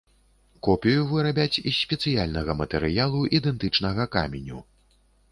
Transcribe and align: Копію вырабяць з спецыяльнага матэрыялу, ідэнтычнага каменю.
Копію 0.67 1.01
вырабяць 1.09 1.59
з 1.59 1.73
спецыяльнага 1.81 2.55
матэрыялу, 2.61 3.19
ідэнтычнага 3.39 4.07
каменю. 4.17 4.59